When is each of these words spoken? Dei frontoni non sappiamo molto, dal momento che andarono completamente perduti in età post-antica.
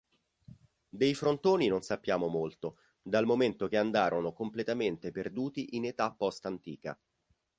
Dei 0.89 1.13
frontoni 1.13 1.67
non 1.67 1.83
sappiamo 1.83 2.25
molto, 2.25 2.79
dal 3.03 3.27
momento 3.27 3.67
che 3.67 3.77
andarono 3.77 4.33
completamente 4.33 5.11
perduti 5.11 5.75
in 5.75 5.85
età 5.85 6.11
post-antica. 6.11 6.99